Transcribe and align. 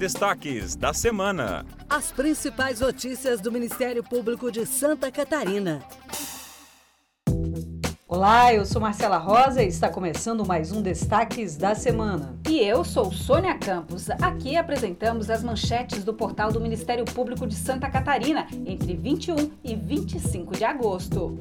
Destaques 0.00 0.76
da 0.76 0.94
semana. 0.94 1.66
As 1.86 2.10
principais 2.10 2.80
notícias 2.80 3.38
do 3.38 3.52
Ministério 3.52 4.02
Público 4.02 4.50
de 4.50 4.64
Santa 4.64 5.12
Catarina. 5.12 5.84
Olá, 8.08 8.54
eu 8.54 8.64
sou 8.64 8.80
Marcela 8.80 9.18
Rosa 9.18 9.62
e 9.62 9.68
está 9.68 9.90
começando 9.90 10.42
mais 10.46 10.72
um 10.72 10.80
Destaques 10.80 11.54
da 11.54 11.74
Semana. 11.74 12.34
E 12.48 12.60
eu 12.60 12.82
sou 12.82 13.12
Sônia 13.12 13.58
Campos. 13.58 14.08
Aqui 14.08 14.56
apresentamos 14.56 15.28
as 15.28 15.42
manchetes 15.42 16.02
do 16.02 16.14
portal 16.14 16.50
do 16.50 16.62
Ministério 16.62 17.04
Público 17.04 17.46
de 17.46 17.54
Santa 17.54 17.90
Catarina 17.90 18.46
entre 18.64 18.96
21 18.96 19.50
e 19.62 19.76
25 19.76 20.56
de 20.56 20.64
agosto. 20.64 21.36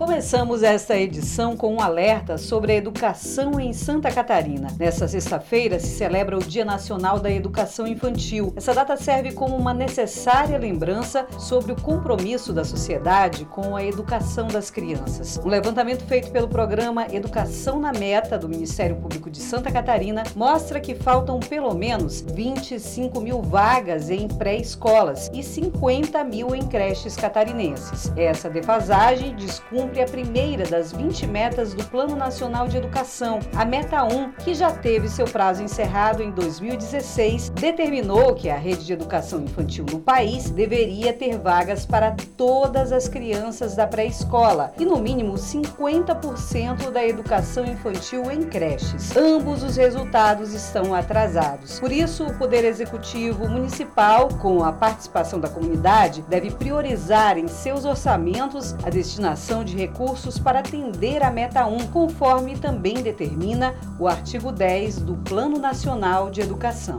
Começamos 0.00 0.62
esta 0.62 0.96
edição 0.96 1.54
com 1.54 1.74
um 1.74 1.82
alerta 1.82 2.38
sobre 2.38 2.72
a 2.72 2.74
educação 2.74 3.60
em 3.60 3.74
Santa 3.74 4.10
Catarina. 4.10 4.68
Nesta 4.78 5.06
sexta-feira 5.06 5.78
se 5.78 5.88
celebra 5.88 6.38
o 6.38 6.42
Dia 6.42 6.64
Nacional 6.64 7.20
da 7.20 7.30
Educação 7.30 7.86
Infantil. 7.86 8.50
Essa 8.56 8.72
data 8.72 8.96
serve 8.96 9.32
como 9.32 9.54
uma 9.54 9.74
necessária 9.74 10.56
lembrança 10.56 11.26
sobre 11.38 11.72
o 11.72 11.76
compromisso 11.76 12.50
da 12.50 12.64
sociedade 12.64 13.44
com 13.44 13.76
a 13.76 13.84
educação 13.84 14.48
das 14.48 14.70
crianças. 14.70 15.38
Um 15.44 15.48
levantamento 15.48 16.02
feito 16.06 16.30
pelo 16.30 16.48
programa 16.48 17.06
Educação 17.12 17.78
na 17.78 17.92
Meta 17.92 18.38
do 18.38 18.48
Ministério 18.48 18.96
Público 18.96 19.30
de 19.30 19.38
Santa 19.38 19.70
Catarina 19.70 20.22
mostra 20.34 20.80
que 20.80 20.94
faltam 20.94 21.38
pelo 21.40 21.74
menos 21.74 22.22
25 22.22 23.20
mil 23.20 23.42
vagas 23.42 24.08
em 24.08 24.26
pré-escolas 24.26 25.30
e 25.34 25.42
50 25.42 26.24
mil 26.24 26.54
em 26.54 26.66
creches 26.66 27.16
catarinenses. 27.16 28.10
Essa 28.16 28.48
defasagem 28.48 29.36
descumpre 29.36 29.89
cumpre 29.90 30.02
a 30.02 30.06
primeira 30.06 30.64
das 30.66 30.92
20 30.92 31.26
metas 31.26 31.74
do 31.74 31.82
Plano 31.84 32.14
Nacional 32.14 32.68
de 32.68 32.76
Educação. 32.76 33.40
A 33.56 33.64
Meta 33.64 34.04
1, 34.04 34.32
que 34.44 34.54
já 34.54 34.70
teve 34.70 35.08
seu 35.08 35.24
prazo 35.24 35.64
encerrado 35.64 36.22
em 36.22 36.30
2016, 36.30 37.50
determinou 37.50 38.34
que 38.34 38.48
a 38.48 38.56
rede 38.56 38.86
de 38.86 38.92
educação 38.92 39.42
infantil 39.42 39.84
no 39.90 39.98
país 39.98 40.48
deveria 40.48 41.12
ter 41.12 41.36
vagas 41.36 41.84
para 41.84 42.14
todas 42.36 42.92
as 42.92 43.08
crianças 43.08 43.74
da 43.74 43.84
pré-escola 43.84 44.72
e, 44.78 44.84
no 44.84 44.96
mínimo, 44.96 45.34
50% 45.34 46.90
da 46.92 47.04
educação 47.04 47.64
infantil 47.64 48.30
em 48.30 48.42
creches. 48.44 49.16
Ambos 49.16 49.64
os 49.64 49.76
resultados 49.76 50.54
estão 50.54 50.94
atrasados. 50.94 51.80
Por 51.80 51.90
isso, 51.90 52.24
o 52.24 52.38
Poder 52.38 52.64
Executivo 52.64 53.48
Municipal, 53.48 54.28
com 54.40 54.62
a 54.62 54.72
participação 54.72 55.40
da 55.40 55.48
comunidade, 55.48 56.24
deve 56.28 56.52
priorizar 56.52 57.36
em 57.36 57.48
seus 57.48 57.84
orçamentos 57.84 58.76
a 58.84 58.90
destinação 58.90 59.64
de 59.64 59.79
recursos 59.80 60.38
para 60.38 60.58
atender 60.58 61.22
a 61.22 61.30
meta 61.30 61.64
1, 61.64 61.86
conforme 61.86 62.54
também 62.54 63.02
determina 63.02 63.74
o 63.98 64.06
artigo 64.06 64.52
10 64.52 65.00
do 65.00 65.14
Plano 65.14 65.58
Nacional 65.58 66.30
de 66.30 66.42
Educação. 66.42 66.98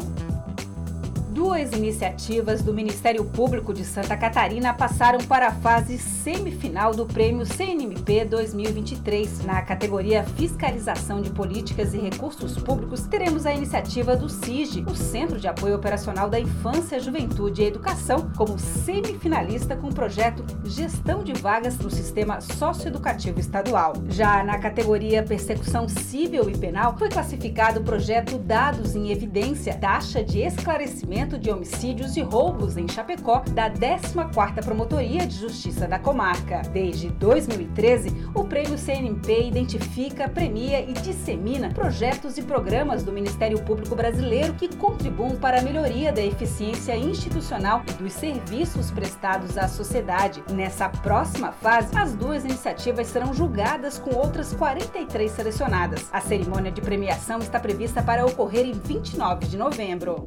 Duas 1.32 1.72
iniciativas 1.72 2.62
do 2.62 2.74
Ministério 2.74 3.24
Público 3.24 3.74
de 3.74 3.86
Santa 3.86 4.18
Catarina 4.18 4.74
passaram 4.74 5.20
para 5.20 5.48
a 5.48 5.52
fase 5.54 5.98
semifinal 5.98 6.94
do 6.94 7.06
Prêmio 7.06 7.46
CNMP 7.46 8.26
2023. 8.26 9.46
Na 9.46 9.62
categoria 9.62 10.26
Fiscalização 10.26 11.22
de 11.22 11.30
Políticas 11.30 11.94
e 11.94 12.00
Recursos 12.00 12.58
Públicos, 12.58 13.08
teremos 13.08 13.46
a 13.46 13.54
iniciativa 13.54 14.14
do 14.14 14.28
CIGE, 14.28 14.84
o 14.86 14.94
Centro 14.94 15.40
de 15.40 15.48
Apoio 15.48 15.78
Operacional 15.78 16.30
da 16.30 16.38
Infância, 16.38 17.00
Juventude 17.00 17.62
e 17.62 17.68
Educação, 17.68 18.30
como 18.36 18.60
semifinalista 18.60 19.78
com 19.78 19.88
o 19.88 19.96
projeto 19.96 20.44
Gestão 20.66 21.24
de 21.24 21.32
Vagas 21.32 21.80
no 21.80 21.90
Sistema 21.90 22.42
Socioeducativo 22.42 23.40
Estadual. 23.40 23.94
Já 24.10 24.44
na 24.44 24.60
categoria 24.60 25.24
Persecução 25.24 25.88
Civil 25.88 26.50
e 26.50 26.58
Penal, 26.58 26.98
foi 26.98 27.08
classificado 27.08 27.80
o 27.80 27.84
projeto 27.84 28.38
Dados 28.38 28.98
em 28.98 29.14
Evidência, 29.14 29.78
Taxa 29.78 30.22
de 30.22 30.42
Esclarecimento 30.42 31.21
de 31.22 31.50
Homicídios 31.50 32.18
e 32.18 32.22
Roubos 32.22 32.78
em 32.78 32.88
Chapecó 32.88 33.44
da 33.52 33.70
14ª 33.70 34.64
Promotoria 34.64 35.26
de 35.26 35.38
Justiça 35.38 35.88
da 35.88 36.00
comarca. 36.00 36.62
Desde 36.74 37.10
2013, 37.10 38.30
o 38.34 38.44
Prêmio 38.44 38.78
CNMP 38.78 39.48
identifica, 39.48 40.28
premia 40.28 40.82
e 40.82 40.94
dissemina 40.94 41.74
projetos 41.74 42.38
e 42.38 42.42
programas 42.42 43.04
do 43.04 43.12
Ministério 43.12 43.62
Público 43.64 43.96
Brasileiro 43.96 44.54
que 44.56 44.76
contribuam 44.76 45.36
para 45.36 45.60
a 45.60 45.64
melhoria 45.64 46.12
da 46.12 46.22
eficiência 46.22 46.96
institucional 46.98 47.84
e 47.88 47.94
dos 47.94 48.14
serviços 48.14 48.92
prestados 48.92 49.58
à 49.58 49.68
sociedade. 49.68 50.44
Nessa 50.52 50.90
próxima 50.90 51.52
fase, 51.52 51.96
as 51.98 52.14
duas 52.14 52.44
iniciativas 52.44 53.08
serão 53.08 53.34
julgadas 53.34 53.98
com 53.98 54.16
outras 54.16 54.54
43 54.54 55.32
selecionadas. 55.32 56.10
A 56.12 56.20
cerimônia 56.20 56.72
de 56.72 56.82
premiação 56.82 57.40
está 57.40 57.60
prevista 57.60 58.02
para 58.02 58.26
ocorrer 58.26 58.66
em 58.66 58.74
29 58.74 59.48
de 59.48 59.58
novembro. 59.58 60.26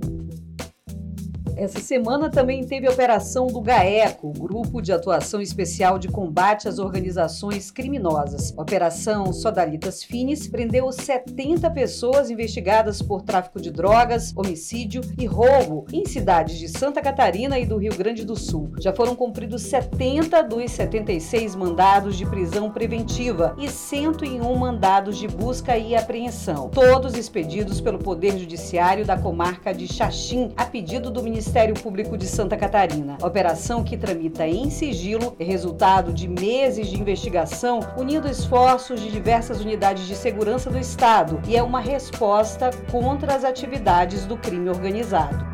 Essa 1.57 1.79
semana 1.79 2.29
também 2.29 2.65
teve 2.65 2.87
a 2.89 2.91
operação 2.91 3.47
do 3.47 3.61
GAECO, 3.61 4.33
Grupo 4.33 4.83
de 4.83 4.93
Atuação 4.93 5.41
Especial 5.41 6.01
de 6.01 6.09
Combate 6.09 6.69
às 6.69 6.81
Organizações 6.81 7.71
Criminosas. 7.71 8.53
A 8.57 8.63
operação 8.63 9.33
Sodalitas 9.33 10.03
Finis 10.03 10.49
prendeu 10.49 10.91
70 10.91 11.71
pessoas 11.71 12.29
investigadas 12.29 13.01
por 13.01 13.23
tráfico 13.23 13.61
de 13.61 13.71
drogas, 13.71 14.33
homicídio 14.37 15.01
e 15.17 15.27
roubo 15.27 15.87
em 15.93 16.05
cidades 16.05 16.59
de 16.59 16.69
Santa 16.69 17.01
Catarina 17.01 17.57
e 17.59 17.65
do 17.65 17.77
Rio 17.77 17.95
Grande 17.95 18.25
do 18.25 18.35
Sul. 18.35 18.73
Já 18.81 18.93
foram 18.93 19.15
cumpridos 19.15 19.63
70 19.63 20.43
dos 20.43 20.73
76 20.73 21.55
mandados 21.55 22.17
de 22.17 22.27
prisão 22.27 22.71
preventiva 22.71 23.55
e 23.59 23.69
101 23.69 24.57
mandados 24.57 25.17
de 25.17 25.29
busca 25.29 25.79
e 25.79 25.95
apreensão, 25.95 26.69
todos 26.69 27.15
expedidos 27.17 27.81
pelo 27.81 27.99
Poder 27.99 28.37
Judiciário 28.37 29.07
da 29.07 29.17
comarca 29.17 29.73
de 29.73 29.87
Xaxim, 29.87 30.51
a 30.57 30.65
pedido 30.65 31.11
do 31.11 31.23
Ministério 31.23 31.44
Ministério 31.45 31.75
Público 31.75 32.17
de 32.17 32.27
Santa 32.27 32.57
Catarina. 32.57 33.19
A 33.21 33.27
operação 33.27 33.85
que 33.85 33.99
tramita 33.99 34.47
em 34.47 34.71
sigilo 34.71 35.37
é 35.39 35.45
resultado 35.45 36.11
de 36.11 36.27
meses 36.27 36.89
de 36.89 36.99
investigação 36.99 37.81
unindo 37.99 38.27
esforços 38.27 38.99
de 38.99 39.11
diversas 39.11 39.61
unidades 39.61 40.07
de 40.07 40.17
segurança 40.17 40.71
do 40.71 40.79
Estado 40.79 41.43
e 41.47 41.55
é 41.55 41.63
uma 41.63 41.81
resposta 41.81 42.71
contra 42.91 43.35
as 43.35 43.45
atividades 43.45 44.25
do 44.25 44.39
crime 44.39 44.71
organizado. 44.71 45.45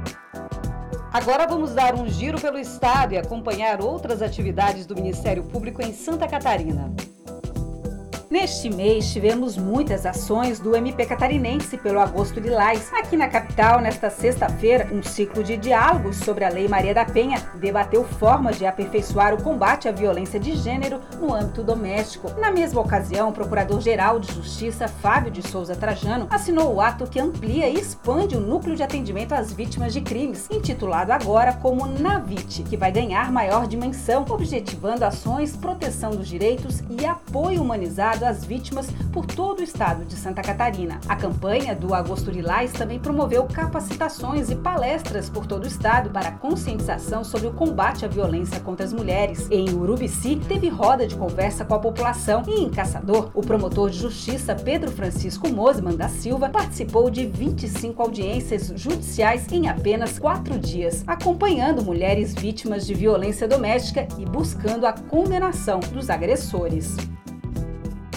Agora 1.12 1.44
vamos 1.44 1.74
dar 1.74 1.96
um 1.96 2.06
giro 2.06 2.40
pelo 2.40 2.56
estado 2.56 3.14
e 3.14 3.18
acompanhar 3.18 3.82
outras 3.82 4.22
atividades 4.22 4.86
do 4.86 4.94
Ministério 4.94 5.42
Público 5.42 5.82
em 5.82 5.92
Santa 5.92 6.28
Catarina. 6.28 6.94
Neste 8.30 8.70
mês 8.70 9.12
tivemos 9.12 9.56
muitas 9.56 10.06
ações 10.06 10.60
do 10.60 10.76
MP 10.76 11.04
catarinense 11.04 11.76
pelo 11.76 11.98
Agosto 11.98 12.38
Lilás. 12.38 12.88
Aqui 12.92 13.16
na 13.16 13.26
capital, 13.26 13.80
nesta 13.80 14.08
sexta-feira, 14.08 14.88
um 14.92 15.02
ciclo 15.02 15.42
de 15.42 15.56
diálogos 15.56 16.18
sobre 16.18 16.44
a 16.44 16.48
Lei 16.48 16.68
Maria 16.68 16.94
da 16.94 17.04
Penha 17.04 17.42
debateu 17.56 18.04
formas 18.04 18.56
de 18.56 18.64
aperfeiçoar 18.64 19.34
o 19.34 19.42
combate 19.42 19.88
à 19.88 19.90
violência 19.90 20.38
de 20.38 20.54
gênero 20.54 21.00
no 21.20 21.34
âmbito 21.34 21.64
doméstico. 21.64 22.30
Na 22.38 22.52
mesma 22.52 22.80
ocasião, 22.80 23.30
o 23.30 23.32
Procurador-Geral 23.32 24.20
de 24.20 24.32
Justiça, 24.32 24.86
Fábio 24.86 25.32
de 25.32 25.42
Souza 25.42 25.74
Trajano, 25.74 26.28
assinou 26.30 26.72
o 26.72 26.80
ato 26.80 27.08
que 27.08 27.18
amplia 27.18 27.68
e 27.68 27.74
expande 27.74 28.36
o 28.36 28.40
núcleo 28.40 28.76
de 28.76 28.84
atendimento 28.84 29.32
às 29.32 29.52
vítimas 29.52 29.92
de 29.92 30.02
crimes, 30.02 30.46
intitulado 30.52 31.10
agora 31.10 31.54
como 31.54 31.84
NAVIT, 31.84 32.62
que 32.62 32.76
vai 32.76 32.92
ganhar 32.92 33.32
maior 33.32 33.66
dimensão, 33.66 34.24
objetivando 34.28 35.04
ações, 35.04 35.56
proteção 35.56 36.12
dos 36.12 36.28
direitos 36.28 36.80
e 36.88 37.04
apoio 37.04 37.60
humanizado 37.60 38.19
às 38.24 38.44
vítimas 38.44 38.88
por 39.12 39.26
todo 39.26 39.60
o 39.60 39.62
estado 39.62 40.04
de 40.04 40.14
Santa 40.14 40.42
Catarina. 40.42 41.00
A 41.08 41.16
campanha 41.16 41.74
do 41.74 41.94
Agosto 41.94 42.30
Lilás 42.30 42.72
também 42.72 42.98
promoveu 42.98 43.44
capacitações 43.44 44.50
e 44.50 44.56
palestras 44.56 45.28
por 45.28 45.46
todo 45.46 45.64
o 45.64 45.68
estado 45.68 46.10
para 46.10 46.32
conscientização 46.32 47.24
sobre 47.24 47.48
o 47.48 47.52
combate 47.52 48.04
à 48.04 48.08
violência 48.08 48.60
contra 48.60 48.84
as 48.84 48.92
mulheres. 48.92 49.48
Em 49.50 49.70
Urubici, 49.70 50.36
teve 50.48 50.68
roda 50.68 51.06
de 51.06 51.16
conversa 51.16 51.64
com 51.64 51.74
a 51.74 51.78
população 51.78 52.42
e 52.46 52.60
em 52.60 52.70
Caçador, 52.70 53.30
o 53.34 53.40
promotor 53.40 53.90
de 53.90 53.98
justiça 53.98 54.54
Pedro 54.54 54.90
Francisco 54.90 55.48
Mosman 55.48 55.96
da 55.96 56.08
Silva 56.08 56.48
participou 56.48 57.10
de 57.10 57.26
25 57.26 58.02
audiências 58.02 58.72
judiciais 58.74 59.50
em 59.52 59.68
apenas 59.68 60.18
quatro 60.18 60.58
dias, 60.58 61.04
acompanhando 61.06 61.84
mulheres 61.84 62.34
vítimas 62.34 62.86
de 62.86 62.94
violência 62.94 63.48
doméstica 63.48 64.06
e 64.18 64.24
buscando 64.24 64.86
a 64.86 64.92
condenação 64.92 65.80
dos 65.80 66.10
agressores. 66.10 66.96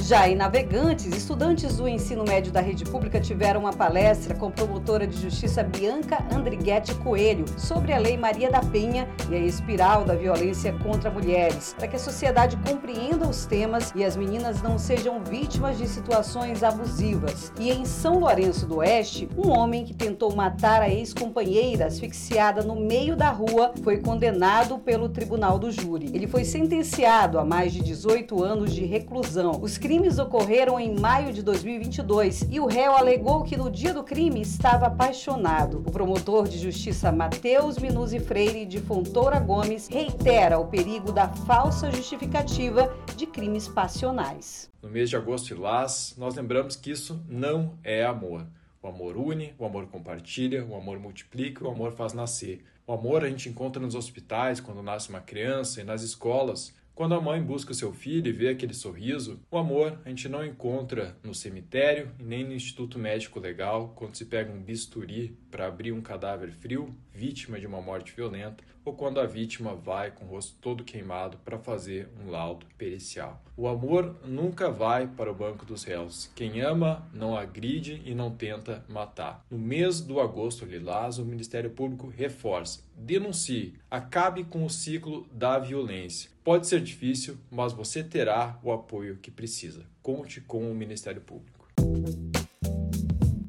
Já 0.05 0.27
em 0.27 0.35
Navegantes, 0.35 1.05
estudantes 1.05 1.77
do 1.77 1.87
ensino 1.87 2.25
médio 2.25 2.51
da 2.51 2.59
rede 2.59 2.83
pública 2.83 3.21
tiveram 3.21 3.61
uma 3.61 3.71
palestra 3.71 4.35
com 4.35 4.51
promotora 4.51 5.07
de 5.07 5.17
justiça 5.17 5.63
Bianca 5.63 6.21
Andriguete 6.29 6.93
Coelho 6.95 7.45
sobre 7.57 7.93
a 7.93 7.97
Lei 7.97 8.17
Maria 8.17 8.51
da 8.51 8.59
Penha 8.59 9.07
e 9.31 9.33
a 9.33 9.39
espiral 9.39 10.03
da 10.03 10.13
violência 10.13 10.73
contra 10.73 11.09
mulheres, 11.09 11.73
para 11.77 11.87
que 11.87 11.95
a 11.95 11.99
sociedade 11.99 12.57
compreenda 12.69 13.25
os 13.25 13.45
temas 13.45 13.93
e 13.95 14.03
as 14.03 14.17
meninas 14.17 14.61
não 14.61 14.77
sejam 14.77 15.23
vítimas 15.23 15.77
de 15.77 15.87
situações 15.87 16.63
abusivas. 16.63 17.53
E 17.57 17.71
em 17.71 17.85
São 17.85 18.19
Lourenço 18.19 18.67
do 18.67 18.79
Oeste, 18.79 19.29
um 19.37 19.51
homem 19.51 19.85
que 19.85 19.93
tentou 19.93 20.35
matar 20.35 20.81
a 20.81 20.89
ex-companheira 20.89 21.85
asfixiada 21.85 22.61
no 22.61 22.75
meio 22.75 23.15
da 23.15 23.29
rua 23.29 23.73
foi 23.81 23.99
condenado 23.99 24.77
pelo 24.79 25.07
Tribunal 25.07 25.57
do 25.57 25.71
Júri. 25.71 26.11
Ele 26.13 26.27
foi 26.27 26.43
sentenciado 26.43 27.39
a 27.39 27.45
mais 27.45 27.71
de 27.71 27.81
18 27.81 28.43
anos 28.43 28.75
de 28.75 28.83
reclusão. 28.83 29.59
Os 29.61 29.77
crimes 29.77 29.92
ocorreram 29.93 30.79
em 30.79 30.99
maio 30.99 31.31
de 31.31 31.43
2022 31.43 32.47
e 32.49 32.59
o 32.59 32.65
réu 32.65 32.93
alegou 32.93 33.43
que 33.43 33.55
no 33.55 33.69
dia 33.69 33.93
do 33.93 34.03
crime 34.03 34.41
estava 34.41 34.87
apaixonado. 34.87 35.83
O 35.85 35.91
promotor 35.91 36.47
de 36.47 36.57
justiça 36.57 37.11
Matheus 37.11 37.77
Minuzzi 37.77 38.19
Freire 38.19 38.65
de 38.65 38.79
Fontoura 38.79 39.39
Gomes 39.39 39.87
reitera 39.87 40.57
o 40.57 40.67
perigo 40.67 41.11
da 41.11 41.29
falsa 41.29 41.91
justificativa 41.91 42.91
de 43.15 43.27
crimes 43.27 43.67
passionais. 43.67 44.67
No 44.81 44.89
mês 44.89 45.11
de 45.11 45.15
agosto 45.15 45.51
e 45.51 45.53
lás, 45.53 46.15
nós 46.17 46.33
lembramos 46.35 46.75
que 46.75 46.89
isso 46.89 47.23
não 47.29 47.77
é 47.83 48.03
amor. 48.03 48.47
O 48.81 48.87
amor 48.87 49.15
une, 49.15 49.53
o 49.59 49.65
amor 49.65 49.85
compartilha, 49.85 50.65
o 50.65 50.75
amor 50.75 50.99
multiplica, 50.99 51.63
o 51.63 51.69
amor 51.69 51.91
faz 51.91 52.13
nascer. 52.13 52.63
O 52.87 52.93
amor 52.93 53.23
a 53.23 53.29
gente 53.29 53.47
encontra 53.47 53.81
nos 53.81 53.93
hospitais 53.93 54.59
quando 54.59 54.81
nasce 54.81 55.09
uma 55.09 55.21
criança 55.21 55.81
e 55.81 55.83
nas 55.83 56.01
escolas. 56.01 56.73
Quando 56.95 57.15
a 57.15 57.21
mãe 57.21 57.41
busca 57.41 57.73
seu 57.73 57.91
filho 57.91 58.27
e 58.27 58.31
vê 58.31 58.49
aquele 58.49 58.73
sorriso, 58.73 59.41
o 59.49 59.57
amor 59.57 59.99
a 60.05 60.09
gente 60.09 60.29
não 60.29 60.45
encontra 60.45 61.17
no 61.23 61.33
cemitério 61.33 62.11
e 62.19 62.23
nem 62.23 62.43
no 62.43 62.53
Instituto 62.53 62.99
Médico 62.99 63.39
Legal. 63.39 63.93
Quando 63.95 64.15
se 64.15 64.25
pega 64.25 64.53
um 64.53 64.61
bisturi 64.61 65.35
para 65.49 65.65
abrir 65.65 65.91
um 65.91 66.01
cadáver 66.01 66.51
frio, 66.51 66.95
vítima 67.11 67.59
de 67.59 67.65
uma 67.65 67.81
morte 67.81 68.13
violenta, 68.15 68.63
ou 68.85 68.93
quando 68.93 69.19
a 69.19 69.25
vítima 69.25 69.75
vai 69.75 70.11
com 70.11 70.25
o 70.25 70.27
rosto 70.27 70.55
todo 70.61 70.83
queimado 70.83 71.37
para 71.43 71.57
fazer 71.57 72.09
um 72.23 72.29
laudo 72.29 72.65
pericial. 72.77 73.41
O 73.55 73.67
amor 73.67 74.15
nunca 74.25 74.69
vai 74.69 75.07
para 75.07 75.31
o 75.31 75.35
banco 75.35 75.65
dos 75.65 75.83
réus. 75.83 76.29
Quem 76.35 76.61
ama 76.61 77.07
não 77.13 77.37
agride 77.37 78.01
e 78.03 78.15
não 78.15 78.31
tenta 78.31 78.83
matar. 78.89 79.45
No 79.49 79.57
mês 79.57 80.01
do 80.01 80.19
agosto 80.19 80.65
lilás, 80.65 81.19
o 81.19 81.25
Ministério 81.25 81.69
Público 81.69 82.07
reforça: 82.07 82.81
denuncie, 82.95 83.75
acabe 83.89 84.43
com 84.43 84.65
o 84.65 84.69
ciclo 84.69 85.27
da 85.31 85.59
violência. 85.59 86.31
Pode 86.43 86.67
ser 86.67 86.81
difícil, 86.81 87.37
mas 87.49 87.73
você 87.73 88.03
terá 88.03 88.59
o 88.63 88.71
apoio 88.71 89.17
que 89.17 89.31
precisa. 89.31 89.85
Conte 90.01 90.41
com 90.41 90.69
o 90.69 90.75
Ministério 90.75 91.21
Público. 91.21 91.62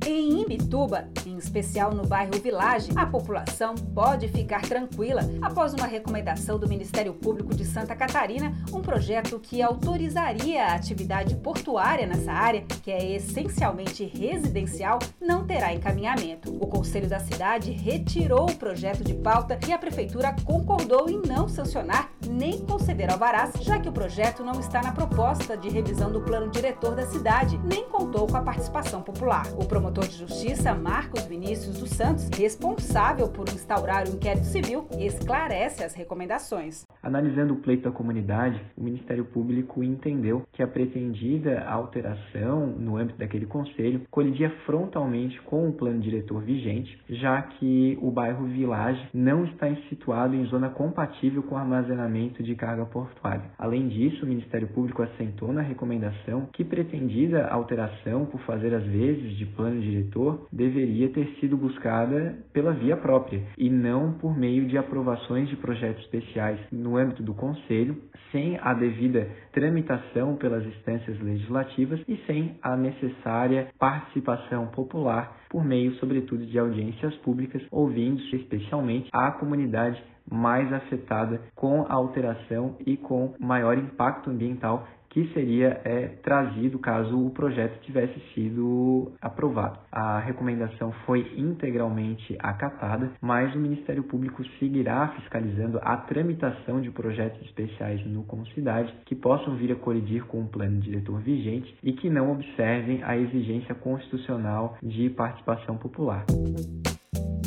Em 0.07 0.43
Imbituba, 0.43 1.09
em 1.27 1.39
especial 1.39 1.95
no 1.95 2.07
bairro 2.07 2.39
Village, 2.43 2.91
a 2.95 3.07
população 3.07 3.75
pode 3.95 4.29
ficar 4.29 4.61
tranquila 4.61 5.23
após 5.41 5.73
uma 5.73 5.87
recomendação 5.87 6.59
do 6.59 6.69
Ministério 6.69 7.15
Público 7.15 7.55
de 7.55 7.65
Santa 7.65 7.97
Catarina, 7.97 8.53
um 8.71 8.83
projeto 8.83 9.41
que 9.41 9.63
autorizaria 9.63 10.63
a 10.63 10.75
atividade 10.75 11.35
portuária 11.37 12.07
nessa 12.07 12.33
área, 12.33 12.67
que 12.83 12.91
é 12.91 13.13
essencialmente 13.17 14.05
residencial, 14.05 14.99
não 15.19 15.47
terá 15.47 15.73
encaminhamento. 15.73 16.55
O 16.55 16.67
Conselho 16.67 17.09
da 17.09 17.21
cidade 17.21 17.71
retirou 17.71 18.51
o 18.51 18.57
projeto 18.57 19.03
de 19.03 19.15
pauta 19.15 19.59
e 19.67 19.73
a 19.73 19.79
prefeitura 19.79 20.37
concordou 20.45 21.09
em 21.09 21.23
não 21.27 21.49
sancionar 21.49 22.11
nem 22.29 22.59
conceder 22.59 23.11
alvarás, 23.11 23.53
já 23.61 23.79
que 23.79 23.89
o 23.89 23.93
projeto 23.93 24.45
não 24.45 24.59
está 24.61 24.83
na 24.83 24.93
proposta 24.93 25.57
de 25.57 25.69
revisão 25.69 26.11
do 26.11 26.21
plano 26.21 26.51
diretor 26.51 26.95
da 26.95 27.07
cidade, 27.07 27.59
nem 27.65 27.89
contou 27.89 28.27
com 28.27 28.37
a 28.37 28.43
participação 28.43 29.01
popular. 29.03 29.47
O 29.57 29.65
promotor 29.65 29.94
promotor 29.95 30.09
de 30.09 30.19
justiça 30.19 30.75
Marcos 30.75 31.23
Vinícius 31.23 31.79
dos 31.79 31.91
Santos, 31.91 32.29
responsável 32.37 33.29
por 33.29 33.49
instaurar 33.49 34.07
o 34.09 34.11
inquérito 34.11 34.47
civil, 34.47 34.89
esclarece 34.99 35.85
as 35.85 35.95
recomendações. 35.95 36.85
Analisando 37.05 37.53
o 37.53 37.57
pleito 37.59 37.85
da 37.85 37.91
comunidade, 37.91 38.59
o 38.75 38.83
Ministério 38.83 39.27
Público 39.27 39.85
entendeu 39.85 40.43
que 40.55 40.63
a 40.63 40.67
pretendida 40.67 41.63
alteração 41.69 42.67
no 42.67 42.97
âmbito 42.97 43.19
daquele 43.19 43.45
conselho 43.45 44.01
colidia 44.11 44.49
frontalmente 44.65 45.39
com 45.43 45.69
o 45.69 45.73
plano 45.75 46.01
diretor 46.01 46.41
vigente, 46.43 46.99
já 47.11 47.43
que 47.43 47.99
o 48.01 48.11
bairro 48.11 48.47
Village 48.47 49.07
não 49.13 49.45
está 49.45 49.67
situado 49.91 50.35
em 50.35 50.47
zona 50.47 50.71
compatível 50.71 51.43
com 51.43 51.59
armazenamento 51.59 52.43
de 52.43 52.55
carga 52.55 52.87
portuária. 52.87 53.51
Além 53.59 53.87
disso, 53.89 54.25
o 54.25 54.29
Ministério 54.29 54.69
Público 54.69 55.03
assentou 55.03 55.53
na 55.53 55.61
recomendação 55.61 56.49
que 56.55 56.65
pretendida 56.65 57.49
alteração 57.49 58.25
por 58.25 58.41
fazer 58.43 58.75
às 58.75 58.85
vezes 58.85 59.37
de 59.37 59.45
plano 59.45 59.79
diretor 59.79 60.47
deveria 60.51 61.11
ter 61.11 61.27
sido 61.39 61.55
buscada 61.55 62.39
pela 62.53 62.73
via 62.73 62.97
própria 62.97 63.43
e 63.59 63.69
não 63.69 64.15
por 64.15 64.35
meio 64.35 64.67
de 64.67 64.79
aprovações 64.79 65.51
de 65.51 65.57
projetos 65.57 66.03
especiais 66.05 66.59
no 66.73 66.94
âmbito 66.97 67.23
do 67.23 67.35
Conselho, 67.35 67.97
sem 68.31 68.59
a 68.61 68.75
devida 68.75 69.29
tramitação 69.53 70.37
pelas 70.37 70.65
instâncias 70.65 71.19
legislativas 71.21 72.01
e 72.09 72.17
sem 72.27 72.59
a 72.63 72.77
necessária 72.77 73.69
participação 73.79 74.67
popular 74.69 75.37
por 75.49 75.65
meio, 75.65 75.95
sobretudo, 75.97 76.45
de 76.47 76.59
audiências 76.59 77.15
públicas, 77.19 77.63
ouvindo-se 77.71 78.37
especialmente 78.37 79.09
a 79.13 79.31
comunidade 79.33 80.03
mais 80.31 80.73
afetada 80.73 81.41
com 81.55 81.83
a 81.83 81.93
alteração 81.93 82.77
e 82.87 82.97
com 82.97 83.35
maior 83.39 83.77
impacto 83.77 84.31
ambiental 84.31 84.87
que 85.15 85.33
seria 85.33 85.81
é, 85.85 86.09
trazido 86.25 86.77
caso 86.81 87.17
o 87.17 87.31
projeto 87.31 87.81
tivesse 87.83 88.19
sido 88.35 89.13
aprovado. 89.23 89.79
A 89.93 90.19
recomendação 90.19 90.91
foi 91.07 91.33
integralmente 91.37 92.37
acatada, 92.41 93.13
mas 93.21 93.55
o 93.55 93.59
Ministério 93.59 94.03
Público 94.03 94.45
seguirá 94.59 95.07
fiscalizando 95.17 95.79
a 95.83 95.97
tramitação 95.99 96.81
de 96.81 96.91
projetos 96.91 97.41
especiais 97.43 98.05
no 98.05 98.25
Concidade 98.25 98.93
que 99.07 99.15
possam 99.15 99.55
vir 99.55 99.71
a 99.71 99.77
colidir 99.77 100.25
com 100.25 100.43
o 100.43 100.49
plano 100.49 100.81
diretor 100.81 101.21
vigente 101.21 101.73
e 101.81 101.93
que 101.93 102.11
não 102.11 102.33
observem 102.33 103.01
a 103.05 103.17
exigência 103.17 103.73
constitucional 103.73 104.77
de 104.83 105.09
participação 105.11 105.77
popular. 105.77 106.25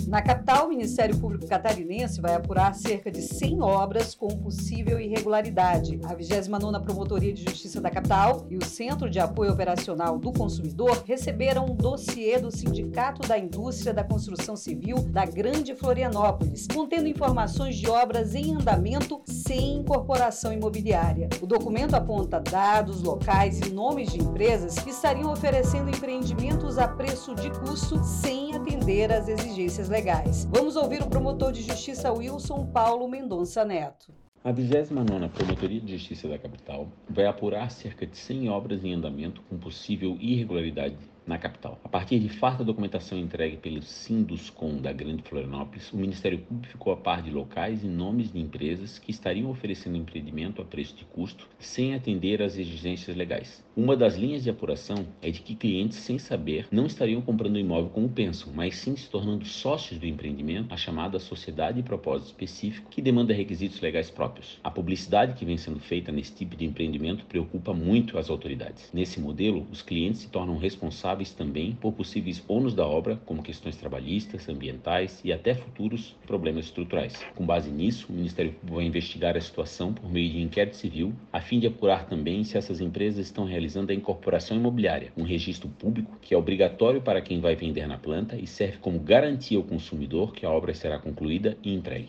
Na 0.07 0.21
capital, 0.21 0.68
o 0.68 0.69
Ministério 0.69 1.18
Público 1.18 1.45
Catarinense 1.45 2.21
vai 2.21 2.33
apurar 2.33 2.74
cerca 2.74 3.12
de 3.12 3.21
100 3.21 3.62
obras 3.62 4.15
com 4.15 4.30
possível 4.30 4.98
irregularidade. 4.98 6.00
A 6.06 6.15
29ª 6.15 6.81
Promotoria 6.81 7.33
de 7.33 7.44
Justiça 7.44 7.81
da 7.81 7.89
capital 7.89 8.48
e 8.50 8.56
o 8.56 8.63
Centro 8.63 9.09
de 9.09 9.19
Apoio 9.19 9.51
Operacional 9.51 10.18
do 10.18 10.31
Consumidor 10.31 11.04
receberam 11.06 11.65
um 11.65 11.75
dossiê 11.75 12.39
do 12.39 12.50
Sindicato 12.50 13.27
da 13.27 13.38
Indústria 13.38 13.94
da 13.94 14.01
Construção 14.01 14.56
Civil 14.56 14.95
da 15.09 15.25
Grande 15.25 15.75
Florianópolis, 15.75 16.68
contendo 16.74 17.09
informações 17.09 17.75
de 17.75 17.89
obras 17.89 18.33
em 18.33 18.56
andamento 18.56 19.21
sem 19.25 19.80
incorporação 19.80 20.54
imobiliária. 20.54 21.27
O 21.42 21.45
documento 21.45 21.95
aponta 21.95 22.39
dados, 22.39 23.04
locais 23.04 23.59
e 23.59 23.71
nomes 23.71 24.13
de 24.13 24.21
empresas 24.21 24.80
que 24.80 24.92
estariam 24.92 25.33
oferecendo 25.33 25.89
empreendimentos 25.89 26.77
a 26.77 26.88
preço 26.88 27.36
de 27.36 27.51
custo 27.59 28.01
sem 28.06 28.56
atender 28.56 29.12
às 29.12 29.27
exigências 29.27 29.89
legais 29.89 29.96
legais. 29.97 30.45
Vamos 30.51 30.75
ouvir 30.75 31.01
o 31.01 31.07
promotor 31.07 31.51
de 31.51 31.63
justiça 31.63 32.13
Wilson 32.13 32.67
Paulo 32.67 33.07
Mendonça 33.07 33.65
Neto. 33.65 34.13
A 34.44 34.53
29ª 34.53 35.27
Promotoria 35.27 35.81
de 35.81 35.97
Justiça 35.97 36.29
da 36.29 36.38
Capital 36.38 36.88
vai 37.09 37.25
apurar 37.25 37.71
cerca 37.71 38.05
de 38.05 38.15
100 38.15 38.47
obras 38.47 38.85
em 38.85 38.94
andamento 38.94 39.41
com 39.49 39.57
possível 39.57 40.15
irregularidade 40.19 40.95
na 41.25 41.39
capital. 41.39 41.79
A 41.83 41.89
partir 41.89 42.19
de 42.19 42.29
farta 42.29 42.63
documentação 42.63 43.17
entregue 43.17 43.57
pelo 43.57 43.81
Sinduscom 43.81 44.77
da 44.77 44.94
Grande 44.94 45.23
Florianópolis, 45.23 45.91
o 45.91 45.97
Ministério 45.97 46.38
Público 46.38 46.71
ficou 46.71 46.94
a 46.94 46.97
par 46.97 47.23
de 47.23 47.31
locais 47.31 47.83
e 47.83 47.87
nomes 47.87 48.31
de 48.31 48.39
empresas 48.39 48.99
que 48.99 49.09
estariam 49.09 49.49
oferecendo 49.49 49.97
empreendimento 49.97 50.61
a 50.61 50.66
preço 50.66 50.95
de 50.95 51.06
custo 51.06 51.49
sem 51.57 51.95
atender 51.95 52.44
às 52.44 52.56
exigências 52.56 53.18
legais. 53.18 53.67
Uma 53.77 53.95
das 53.95 54.15
linhas 54.15 54.43
de 54.43 54.49
apuração 54.49 55.05
é 55.21 55.29
de 55.29 55.39
que 55.39 55.53
clientes, 55.53 55.99
sem 55.99 56.17
saber, 56.17 56.67
não 56.71 56.87
estariam 56.87 57.21
comprando 57.21 57.57
o 57.57 57.59
imóvel 57.59 57.91
como 57.91 58.09
pensam, 58.09 58.51
mas 58.51 58.75
sim 58.75 58.95
se 58.95 59.07
tornando 59.07 59.45
sócios 59.45 59.99
do 59.99 60.07
empreendimento, 60.07 60.73
a 60.73 60.77
chamada 60.77 61.19
sociedade 61.19 61.77
de 61.77 61.83
propósito 61.83 62.29
específico, 62.29 62.89
que 62.89 63.03
demanda 63.03 63.35
requisitos 63.35 63.79
legais 63.79 64.09
próprios. 64.09 64.57
A 64.63 64.71
publicidade 64.71 65.35
que 65.35 65.45
vem 65.45 65.57
sendo 65.57 65.79
feita 65.79 66.11
nesse 66.11 66.33
tipo 66.33 66.55
de 66.55 66.65
empreendimento 66.65 67.23
preocupa 67.25 67.71
muito 67.71 68.17
as 68.17 68.31
autoridades. 68.31 68.89
Nesse 68.91 69.19
modelo, 69.19 69.67
os 69.71 69.83
clientes 69.83 70.21
se 70.21 70.29
tornam 70.29 70.57
responsáveis 70.57 71.31
também 71.31 71.77
por 71.79 71.93
possíveis 71.93 72.43
ônus 72.47 72.73
da 72.73 72.87
obra, 72.87 73.21
como 73.27 73.43
questões 73.43 73.77
trabalhistas, 73.77 74.49
ambientais 74.49 75.21
e 75.23 75.31
até 75.31 75.53
futuros 75.53 76.15
problemas 76.25 76.65
estruturais. 76.65 77.13
Com 77.35 77.45
base 77.45 77.69
nisso, 77.69 78.07
o 78.09 78.15
Ministério 78.15 78.53
Público 78.53 78.77
vai 78.77 78.85
investigar 78.85 79.37
a 79.37 79.41
situação 79.41 79.93
por 79.93 80.11
meio 80.11 80.31
de 80.31 80.41
inquérito 80.41 80.77
civil, 80.77 81.13
a 81.31 81.39
fim 81.39 81.59
de 81.59 81.67
apurar 81.67 82.07
também 82.07 82.43
se 82.43 82.57
essas 82.57 82.81
empresas 82.81 83.27
estão 83.27 83.45
realizando 83.45 83.67
a 83.76 83.94
incorporação 83.94 84.56
imobiliária, 84.56 85.12
um 85.18 85.24
registro 85.24 85.68
público 85.68 86.18
que 86.21 86.33
é 86.33 86.38
obrigatório 86.38 87.02
para 87.02 87.21
quem 87.21 87.42
vai 87.42 87.56
vender 87.56 87.88
na 87.88 87.97
planta 87.97 88.36
e 88.38 88.47
serve 88.47 88.78
como 88.78 89.00
garantia 89.00 89.57
ao 89.57 89.64
consumidor 89.64 90.33
que 90.33 90.45
a 90.45 90.50
obra 90.50 90.74
será 90.74 91.00
concluída 91.00 91.57
e 91.64 91.74
entregue. 91.74 92.07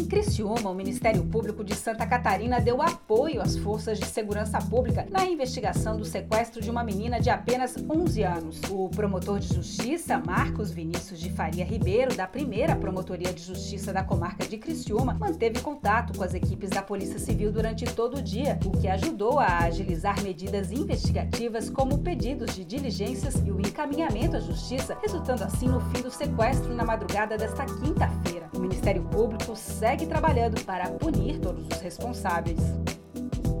Em 0.00 0.06
Criciúma, 0.06 0.70
o 0.70 0.74
Ministério 0.74 1.22
Público 1.24 1.62
de 1.62 1.74
Santa 1.74 2.06
Catarina 2.06 2.58
deu 2.58 2.80
apoio 2.80 3.42
às 3.42 3.54
forças 3.58 4.00
de 4.00 4.06
segurança 4.06 4.58
pública 4.58 5.06
na 5.10 5.26
investigação 5.26 5.98
do 5.98 6.06
sequestro 6.06 6.62
de 6.62 6.70
uma 6.70 6.82
menina 6.82 7.20
de 7.20 7.28
apenas 7.28 7.76
11 7.76 8.22
anos. 8.22 8.60
O 8.70 8.88
promotor 8.88 9.38
de 9.38 9.54
justiça, 9.54 10.16
Marcos 10.16 10.70
Vinícius 10.70 11.20
de 11.20 11.28
Faria 11.28 11.66
Ribeiro, 11.66 12.16
da 12.16 12.26
primeira 12.26 12.74
Promotoria 12.74 13.30
de 13.30 13.42
Justiça 13.42 13.92
da 13.92 14.02
comarca 14.02 14.48
de 14.48 14.56
Criciúma, 14.56 15.12
manteve 15.20 15.60
contato 15.60 16.16
com 16.16 16.24
as 16.24 16.32
equipes 16.32 16.70
da 16.70 16.80
Polícia 16.80 17.18
Civil 17.18 17.52
durante 17.52 17.84
todo 17.84 18.16
o 18.16 18.22
dia, 18.22 18.58
o 18.64 18.70
que 18.70 18.88
ajudou 18.88 19.38
a 19.38 19.64
agilizar 19.64 20.22
medidas 20.22 20.72
investigativas 20.72 21.68
como 21.68 21.98
pedidos 21.98 22.54
de 22.54 22.64
diligências 22.64 23.34
e 23.44 23.50
o 23.50 23.60
encaminhamento 23.60 24.34
à 24.34 24.40
justiça, 24.40 24.96
resultando 25.02 25.44
assim 25.44 25.68
no 25.68 25.80
fim 25.90 26.00
do 26.00 26.10
sequestro 26.10 26.74
na 26.74 26.86
madrugada 26.86 27.36
desta 27.36 27.66
quinta-feira. 27.66 28.48
O 28.54 28.60
Ministério 28.60 29.02
Público 29.02 29.54
segue 29.90 30.06
trabalhando 30.06 30.64
para 30.64 30.88
punir 30.90 31.40
todos 31.40 31.66
os 31.66 31.80
responsáveis. 31.80 32.60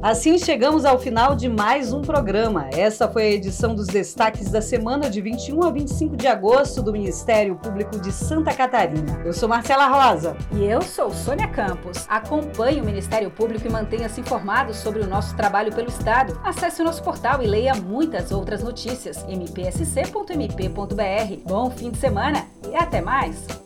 Assim 0.00 0.38
chegamos 0.38 0.84
ao 0.84 0.98
final 0.98 1.34
de 1.34 1.48
mais 1.48 1.92
um 1.92 2.00
programa. 2.02 2.70
Essa 2.72 3.08
foi 3.08 3.24
a 3.24 3.30
edição 3.30 3.74
dos 3.74 3.88
destaques 3.88 4.48
da 4.50 4.62
semana 4.62 5.10
de 5.10 5.20
21 5.20 5.62
a 5.64 5.70
25 5.70 6.16
de 6.16 6.28
agosto 6.28 6.82
do 6.82 6.92
Ministério 6.92 7.56
Público 7.56 7.98
de 7.98 8.12
Santa 8.12 8.54
Catarina. 8.54 9.20
Eu 9.24 9.32
sou 9.32 9.48
Marcela 9.48 9.88
Rosa. 9.88 10.36
E 10.52 10.64
eu 10.64 10.80
sou 10.80 11.10
Sônia 11.10 11.48
Campos. 11.48 12.06
Acompanhe 12.08 12.80
o 12.80 12.84
Ministério 12.84 13.30
Público 13.30 13.66
e 13.66 13.70
mantenha-se 13.70 14.20
informado 14.20 14.72
sobre 14.72 15.02
o 15.02 15.08
nosso 15.08 15.36
trabalho 15.36 15.74
pelo 15.74 15.88
Estado. 15.88 16.40
Acesse 16.44 16.80
o 16.80 16.84
nosso 16.84 17.02
portal 17.02 17.42
e 17.42 17.46
leia 17.46 17.74
muitas 17.74 18.30
outras 18.30 18.62
notícias. 18.62 19.24
mpsc.mp.br. 19.24 20.74
Bom 21.44 21.70
fim 21.70 21.90
de 21.90 21.98
semana 21.98 22.46
e 22.70 22.76
até 22.76 23.02
mais! 23.02 23.59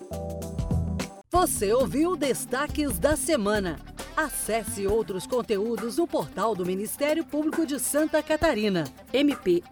Você 1.44 1.74
ouviu 1.74 2.16
Destaques 2.16 2.98
da 2.98 3.16
Semana. 3.16 3.78
Acesse 4.16 4.86
outros 4.86 5.26
conteúdos 5.26 5.98
no 5.98 6.06
portal 6.06 6.54
do 6.54 6.64
Ministério 6.64 7.22
Público 7.22 7.66
de 7.66 7.78
Santa 7.78 8.22
Catarina, 8.22 8.84
mpsc.mp.br. 9.12 9.64